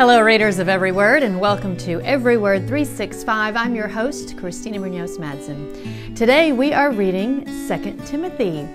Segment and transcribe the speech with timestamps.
[0.00, 3.54] Hello, readers of Every Word, and welcome to Every Word 365.
[3.54, 6.16] I'm your host, Christina Munoz Madsen.
[6.16, 8.66] Today we are reading 2 Timothy.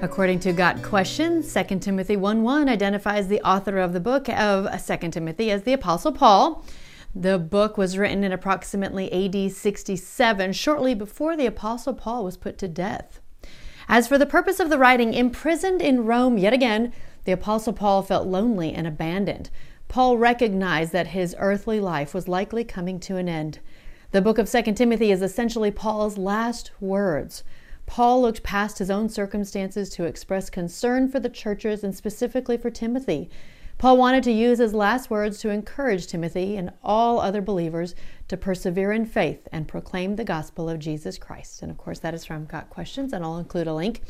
[0.00, 4.66] According to Got Questions, 2 Timothy 1 1 identifies the author of the book of
[4.82, 6.64] 2 Timothy as the Apostle Paul.
[7.14, 12.56] The book was written in approximately AD 67, shortly before the Apostle Paul was put
[12.56, 13.20] to death.
[13.90, 16.94] As for the purpose of the writing, imprisoned in Rome yet again,
[17.26, 19.50] the Apostle Paul felt lonely and abandoned.
[19.88, 23.60] Paul recognized that his earthly life was likely coming to an end.
[24.12, 27.44] The book of 2 Timothy is essentially Paul's last words.
[27.86, 32.70] Paul looked past his own circumstances to express concern for the churches and specifically for
[32.70, 33.30] Timothy.
[33.78, 37.94] Paul wanted to use his last words to encourage Timothy and all other believers
[38.28, 41.62] to persevere in faith and proclaim the gospel of Jesus Christ.
[41.62, 44.00] And of course, that is from Got Questions, and I'll include a link.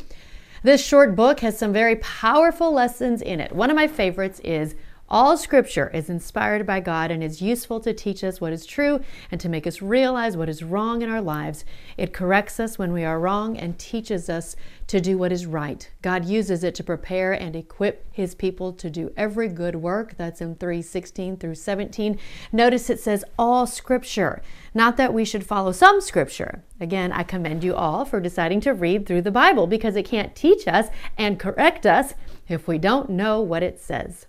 [0.62, 3.52] This short book has some very powerful lessons in it.
[3.52, 4.74] One of my favorites is
[5.08, 9.00] all scripture is inspired by God and is useful to teach us what is true
[9.30, 11.64] and to make us realize what is wrong in our lives.
[11.96, 14.56] It corrects us when we are wrong and teaches us
[14.88, 15.88] to do what is right.
[16.02, 20.16] God uses it to prepare and equip his people to do every good work.
[20.16, 22.18] That's in 3:16 through 17.
[22.52, 24.42] Notice it says all scripture,
[24.74, 26.64] not that we should follow some scripture.
[26.80, 30.34] Again, I commend you all for deciding to read through the Bible because it can't
[30.34, 32.14] teach us and correct us
[32.48, 34.26] if we don't know what it says.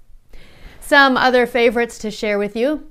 [0.87, 2.87] Some other favorites to share with you.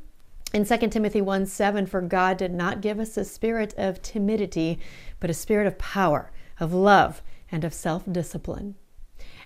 [0.52, 4.78] In 2 Timothy 1 7, for God did not give us a spirit of timidity,
[5.18, 6.30] but a spirit of power,
[6.60, 8.74] of love, and of self discipline.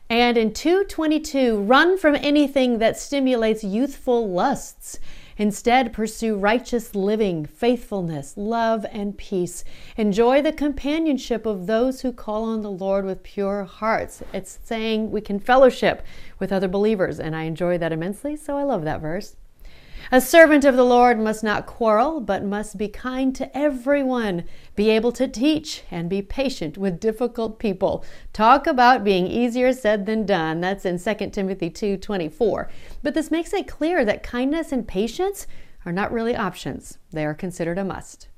[0.09, 4.99] And in 222, run from anything that stimulates youthful lusts
[5.41, 9.65] Instead, pursue righteous living, faithfulness, love, and peace.
[9.97, 14.23] Enjoy the companionship of those who call on the Lord with pure hearts.
[14.35, 16.05] It's saying we can fellowship
[16.39, 19.37] with other believers, and I enjoy that immensely, so I love that verse.
[20.13, 24.91] A servant of the Lord must not quarrel, but must be kind to everyone, be
[24.91, 28.05] able to teach, and be patient with difficult people.
[28.33, 30.61] Talk about being easier said than done.
[30.61, 32.69] That's in 2 Timothy 2:24.
[33.03, 35.47] But this makes it clear that kindness and patience
[35.87, 36.99] are not really options.
[37.13, 38.29] They are considered a must.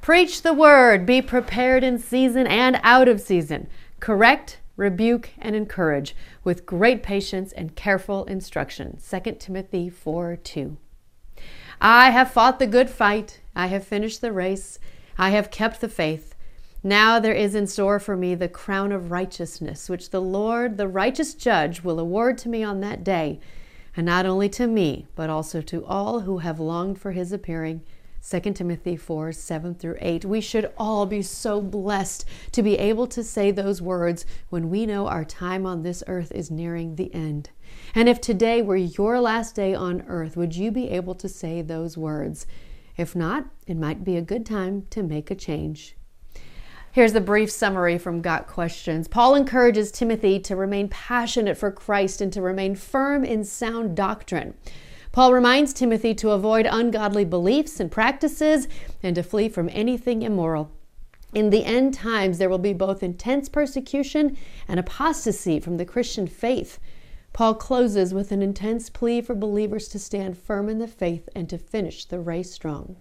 [0.00, 3.68] Preach the word, be prepared in season and out of season.
[4.00, 8.96] Correct, rebuke, and encourage with great patience and careful instruction.
[9.06, 10.78] 2 Timothy 4 2.
[11.80, 14.78] I have fought the good fight, I have finished the race,
[15.18, 16.34] I have kept the faith.
[16.82, 20.88] Now there is in store for me the crown of righteousness, which the Lord, the
[20.88, 23.40] righteous judge, will award to me on that day,
[23.96, 27.82] and not only to me, but also to all who have longed for his appearing.
[28.26, 30.24] 2 Timothy 4 7 through 8.
[30.24, 34.86] We should all be so blessed to be able to say those words when we
[34.86, 37.50] know our time on this earth is nearing the end.
[37.94, 41.62] And if today were your last day on earth, would you be able to say
[41.62, 42.46] those words?
[42.96, 45.96] If not, it might be a good time to make a change.
[46.90, 49.06] Here's the brief summary from Got Questions.
[49.06, 54.54] Paul encourages Timothy to remain passionate for Christ and to remain firm in sound doctrine.
[55.18, 58.68] Paul reminds Timothy to avoid ungodly beliefs and practices
[59.02, 60.70] and to flee from anything immoral.
[61.34, 64.36] In the end times, there will be both intense persecution
[64.68, 66.78] and apostasy from the Christian faith.
[67.32, 71.48] Paul closes with an intense plea for believers to stand firm in the faith and
[71.48, 72.94] to finish the race strong.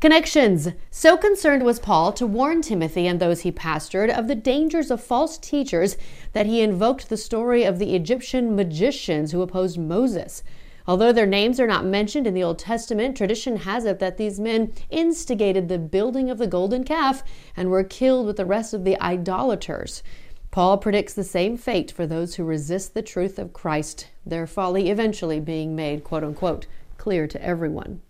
[0.00, 0.68] Connections.
[0.90, 5.02] So concerned was Paul to warn Timothy and those he pastored of the dangers of
[5.02, 5.98] false teachers
[6.32, 10.42] that he invoked the story of the Egyptian magicians who opposed Moses.
[10.90, 14.40] Although their names are not mentioned in the Old Testament, tradition has it that these
[14.40, 17.22] men instigated the building of the golden calf
[17.56, 20.02] and were killed with the rest of the idolaters.
[20.50, 24.90] Paul predicts the same fate for those who resist the truth of Christ, their folly
[24.90, 26.66] eventually being made, quote unquote,
[26.98, 28.00] clear to everyone.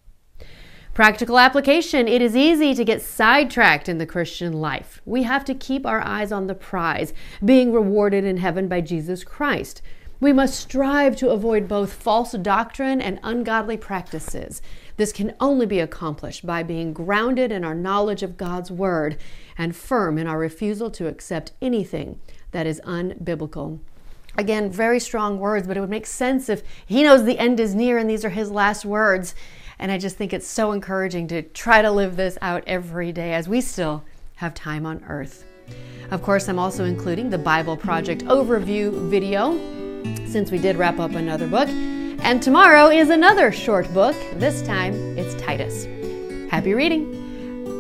[0.95, 5.03] Practical application it is easy to get sidetracked in the Christian life.
[5.05, 7.13] We have to keep our eyes on the prize,
[7.45, 9.83] being rewarded in heaven by Jesus Christ.
[10.21, 14.61] We must strive to avoid both false doctrine and ungodly practices.
[14.99, 19.17] This can only be accomplished by being grounded in our knowledge of God's Word
[19.57, 22.21] and firm in our refusal to accept anything
[22.51, 23.79] that is unbiblical.
[24.37, 27.75] Again, very strong words, but it would make sense if he knows the end is
[27.75, 29.35] near and these are his last words.
[29.79, 33.33] And I just think it's so encouraging to try to live this out every day
[33.33, 34.05] as we still
[34.37, 35.47] have time on earth.
[36.11, 39.80] Of course, I'm also including the Bible Project overview video
[40.31, 41.69] since we did wrap up another book.
[42.23, 44.15] And tomorrow is another short book.
[44.35, 45.87] This time it's Titus.
[46.51, 47.17] Happy reading!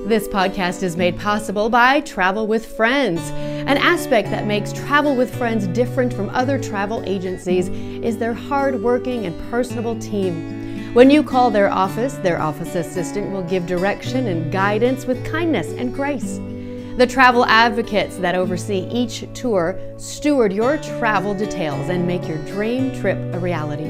[0.08, 3.20] This podcast is made possible by Travel with Friends.
[3.30, 9.26] An aspect that makes Travel with Friends different from other travel agencies is their hard-working
[9.26, 10.94] and personable team.
[10.94, 15.68] When you call their office, their office assistant will give direction and guidance with kindness
[15.74, 16.38] and grace.
[16.96, 22.92] The travel advocates that oversee each tour steward your travel details and make your dream
[23.00, 23.88] trip a reality.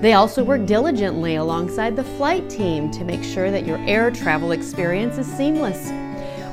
[0.00, 4.52] They also work diligently alongside the flight team to make sure that your air travel
[4.52, 5.90] experience is seamless.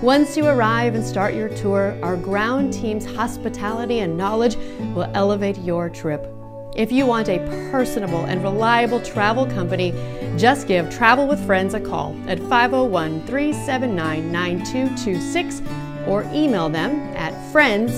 [0.01, 4.55] Once you arrive and start your tour, our ground team's hospitality and knowledge
[4.95, 6.40] will elevate your trip.
[6.75, 7.39] If you want a
[7.69, 9.91] personable and reliable travel company,
[10.37, 15.61] just give Travel with Friends a call at 501 379 9226
[16.07, 17.91] or email them at friends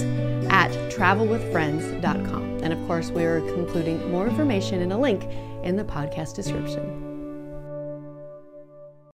[0.51, 2.59] at travelwithfriends.com.
[2.63, 5.23] And of course, we are including more information in a link
[5.63, 7.02] in the podcast description.